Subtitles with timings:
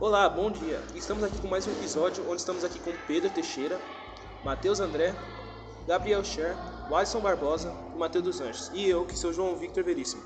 [0.00, 0.80] Olá, bom dia.
[0.94, 3.78] Estamos aqui com mais um episódio onde estamos aqui com Pedro Teixeira,
[4.42, 5.14] Matheus André,
[5.86, 6.56] Gabriel Scher,
[6.90, 8.70] Alisson Barbosa e Matheus dos Anjos.
[8.72, 10.22] E eu, que sou João Victor Veríssimo.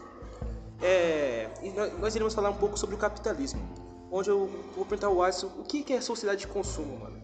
[0.80, 1.50] É,
[1.98, 3.68] nós iremos falar um pouco sobre o capitalismo,
[4.12, 7.20] onde eu vou perguntar ao Alisson o que é sociedade de consumo, mano.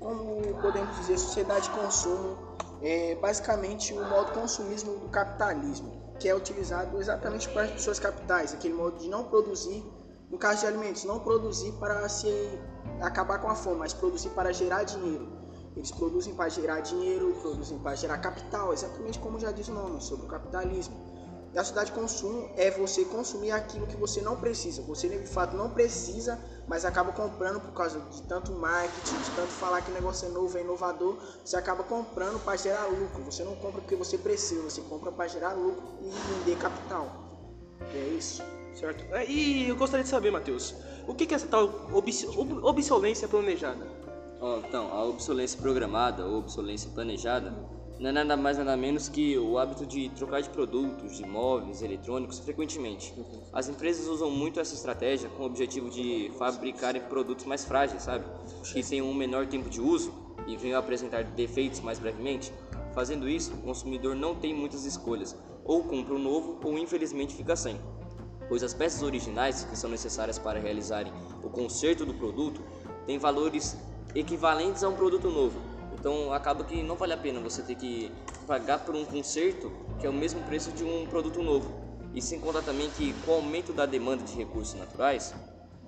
[0.00, 2.38] Como podemos dizer, sociedade de consumo
[2.80, 8.54] é basicamente o modo consumismo do capitalismo, que é utilizado exatamente para as pessoas capitais,
[8.54, 9.84] aquele modo de não produzir,
[10.32, 12.58] no caso de alimentos, não produzir para se
[13.02, 15.28] acabar com a fome, mas produzir para gerar dinheiro.
[15.76, 20.00] Eles produzem para gerar dinheiro, produzem para gerar capital, exatamente como já diz o nome,
[20.00, 20.96] sobre o capitalismo.
[21.52, 24.80] E a sociedade de consumo é você consumir aquilo que você não precisa.
[24.82, 29.52] Você de fato não precisa, mas acaba comprando por causa de tanto marketing, de tanto
[29.52, 31.18] falar que o negócio é novo, é inovador.
[31.44, 33.22] Você acaba comprando para gerar lucro.
[33.24, 37.31] Você não compra porque você precisa, você compra para gerar lucro e vender capital.
[37.94, 38.42] É isso.
[38.74, 39.04] Certo.
[39.14, 40.74] É, e eu gostaria de saber, Matheus,
[41.06, 41.88] o que é essa tal
[42.62, 43.86] obsolência planejada?
[44.40, 47.54] Oh, então, a obsolência programada ou obsolência planejada
[48.00, 51.82] não é nada mais nada menos que o hábito de trocar de produtos, de móveis,
[51.82, 53.14] eletrônicos frequentemente.
[53.52, 58.24] As empresas usam muito essa estratégia com o objetivo de fabricarem produtos mais frágeis, sabe?
[58.64, 60.12] Que tenham um menor tempo de uso
[60.48, 62.52] e venham apresentar defeitos mais brevemente.
[62.92, 67.56] Fazendo isso, o consumidor não tem muitas escolhas, ou compra um novo ou infelizmente fica
[67.56, 67.78] sem.
[68.48, 72.60] Pois as peças originais que são necessárias para realizarem o conserto do produto
[73.06, 73.76] têm valores
[74.14, 78.10] equivalentes a um produto novo então acaba que não vale a pena você ter que
[78.44, 79.70] pagar por um conserto
[80.00, 81.72] que é o mesmo preço de um produto novo.
[82.12, 85.32] E sem contar também que com o aumento da demanda de recursos naturais,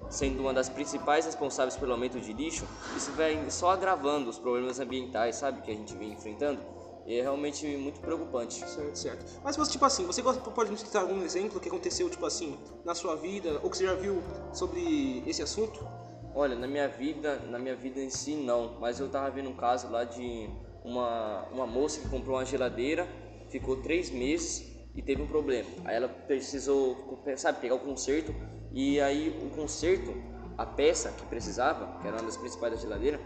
[0.08, 2.64] sendo uma das principais responsáveis pelo aumento de lixo,
[2.96, 6.60] isso vai só agravando os problemas ambientais, sabe, que a gente vem enfrentando.
[7.06, 8.66] E é realmente muito preocupante.
[8.68, 9.40] Certo, certo.
[9.42, 12.94] Mas você, tipo assim, você pode me citar algum exemplo que aconteceu, tipo assim, na
[12.94, 15.86] sua vida, ou que você já viu sobre esse assunto?
[16.34, 19.54] Olha, na minha vida, na minha vida em si não, mas eu tava vendo um
[19.54, 20.48] caso lá de
[20.84, 23.06] uma, uma moça que comprou uma geladeira,
[23.48, 25.68] ficou três meses e teve um problema.
[25.84, 28.34] Aí ela precisou, sabe, pegar o conserto
[28.72, 30.12] e aí o conserto,
[30.58, 33.20] a peça que precisava, que era uma das principais da geladeira,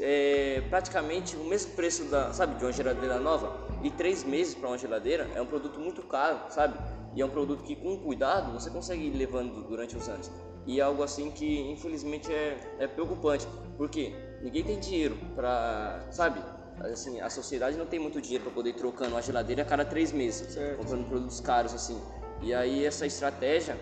[0.00, 3.68] é praticamente o mesmo preço da, sabe, de uma geladeira nova.
[3.82, 6.78] E três meses para uma geladeira é um produto muito caro, sabe?
[7.14, 10.30] E é um produto que com cuidado você consegue ir levando durante os anos
[10.66, 14.12] e algo assim que infelizmente é, é preocupante, porque
[14.42, 16.40] ninguém tem dinheiro para, sabe?
[16.80, 19.84] Assim, a sociedade não tem muito dinheiro para poder ir trocando uma geladeira a cada
[19.84, 20.78] três meses, certo.
[20.78, 22.00] comprando produtos caros assim.
[22.40, 23.76] E aí essa estratégia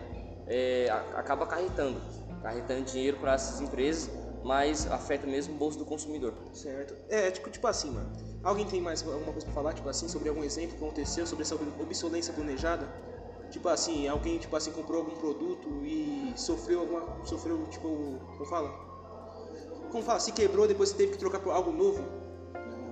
[0.48, 2.00] é, acaba acarretando,
[2.40, 4.10] acarretando dinheiro para essas empresas,
[4.44, 6.34] mas afeta mesmo o bolso do consumidor.
[6.52, 6.94] Certo.
[7.08, 8.10] É, tipo, tipo assim, mano.
[8.42, 11.42] Alguém tem mais alguma coisa para falar, tipo assim, sobre algum exemplo que aconteceu, sobre
[11.42, 12.88] essa obsolência planejada?
[13.50, 17.88] Tipo assim, alguém tipo assim comprou algum produto e sofreu alguma sofreu tipo,
[18.36, 18.68] como fala?
[19.90, 22.04] Como fala, se quebrou, depois você teve que trocar por algo novo?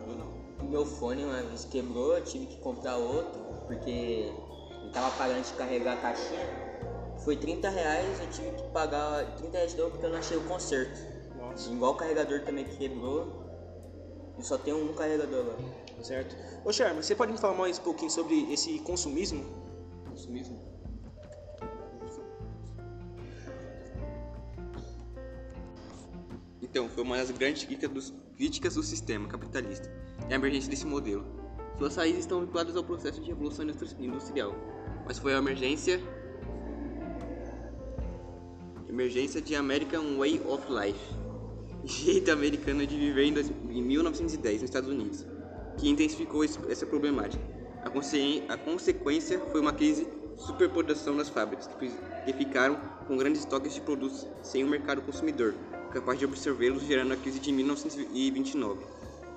[0.07, 0.69] Não, não.
[0.69, 4.33] Meu fone uma vez quebrou, eu tive que comprar outro, porque
[4.83, 6.67] eu tava pagando de carregar a caixinha.
[7.23, 10.39] Foi 30 reais, eu tive que pagar 30 reais de novo porque eu não achei
[10.39, 11.16] o conserto.
[11.71, 13.45] Igual o carregador também quebrou.
[14.39, 15.59] E só tem um carregador agora.
[16.03, 16.37] Certo.
[16.65, 19.45] Ô Charme, você pode me falar mais um pouquinho sobre esse consumismo?
[20.17, 20.59] consumismo.
[26.63, 27.65] Então, foi uma das grandes
[28.37, 29.91] críticas do sistema capitalista
[30.29, 31.25] e a emergência desse modelo.
[31.79, 33.67] Suas raízes estão vinculadas ao processo de revolução
[33.99, 34.55] industrial,
[35.07, 36.01] mas foi a emergência
[38.89, 40.99] emergência de American Way of Life,
[41.87, 45.25] jeito americano de viver em 1910 nos Estados Unidos,
[45.79, 47.43] que intensificou essa problemática.
[47.85, 52.77] A, a consequência foi uma crise superprodução das fábricas, que ficaram
[53.07, 55.55] com grandes estoques de produtos sem o um mercado consumidor,
[55.93, 58.85] capaz de absorvê-los, gerando a crise de 1929.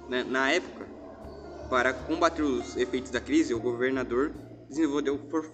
[0.10, 0.88] Na, na época,
[1.70, 4.34] para combater os efeitos da crise, o governador
[4.68, 5.46] desenvolveu for...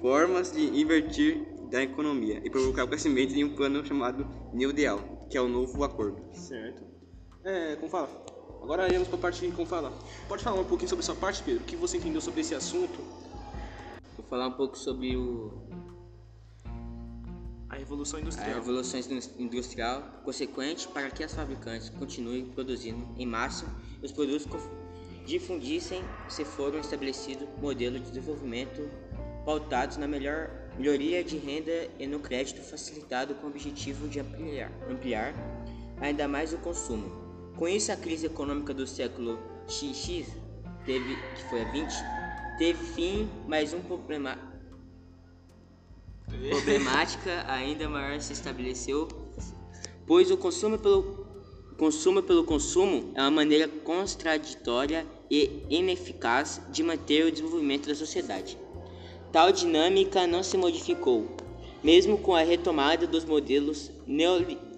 [0.00, 5.13] formas de invertir da economia e provocar o crescimento em um plano chamado New Deal,
[5.28, 6.22] que é o novo acordo.
[6.32, 6.82] Certo.
[7.44, 8.08] É, como fala?
[8.62, 9.92] Agora iremos para a parte como fala.
[10.26, 11.62] Pode falar um pouquinho sobre essa parte, Pedro?
[11.62, 12.98] O que você entendeu sobre esse assunto?
[14.16, 15.52] Vou falar um pouco sobre o
[17.68, 18.50] a revolução industrial.
[18.50, 19.00] A revolução
[19.38, 23.66] industrial consequente para que as fabricantes continuem produzindo em massa
[24.02, 24.46] os produtos
[25.26, 28.88] difundissem se foram estabelecido modelo de desenvolvimento
[29.44, 34.72] pautados na melhor melhoria de renda e no crédito facilitado com o objetivo de ampliar,
[34.88, 35.34] ampliar
[36.00, 37.24] ainda mais o consumo
[37.56, 39.38] com isso, a crise econômica do século
[39.68, 40.26] XX,
[40.84, 41.94] teve, que foi a 20,
[42.58, 44.36] teve fim, mas um problema.
[46.50, 49.06] problemática ainda maior se estabeleceu,
[50.04, 51.24] pois o consumo pelo
[51.78, 58.58] consumo pelo consumo é uma maneira contraditória e ineficaz de manter o desenvolvimento da sociedade.
[59.34, 61.26] Tal dinâmica não se modificou,
[61.82, 63.90] mesmo com a retomada dos modelos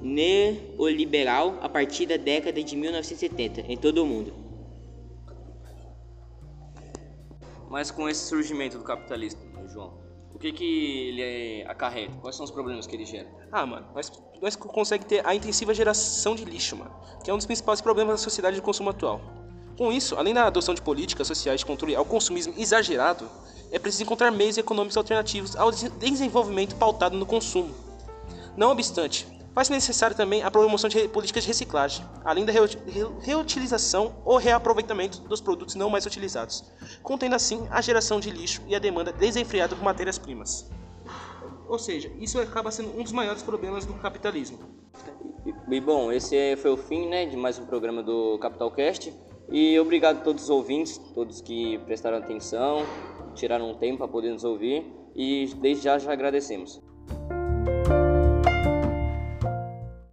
[0.01, 4.33] neoliberal a partir da década de 1970 em todo o mundo.
[7.69, 9.93] Mas com esse surgimento do capitalismo, João,
[10.35, 12.15] o que que ele acarreta?
[12.23, 13.29] Quais são os problemas que ele gera?
[13.53, 14.11] Ah, mano, nós,
[14.41, 18.15] nós conseguimos ter a intensiva geração de lixo, mano, que é um dos principais problemas
[18.15, 19.21] da sociedade de consumo atual.
[19.77, 23.29] Com isso, além da adoção de políticas sociais de controle ao consumismo exagerado,
[23.71, 27.75] é preciso encontrar meios econômicos alternativos ao desenvolvimento pautado no consumo.
[28.57, 32.53] Não obstante, faz necessário também a promoção de políticas de reciclagem, além da
[33.21, 36.65] reutilização ou reaproveitamento dos produtos não mais utilizados,
[37.03, 40.71] contendo assim a geração de lixo e a demanda desenfreada por matérias-primas.
[41.69, 44.59] Ou seja, isso acaba sendo um dos maiores problemas do capitalismo.
[45.69, 49.13] E bom, esse foi o fim né, de mais um programa do Capitalcast.
[49.51, 52.85] E obrigado a todos os ouvintes, todos que prestaram atenção,
[53.35, 54.85] tiraram um tempo para poder nos ouvir.
[55.15, 56.81] E desde já já agradecemos.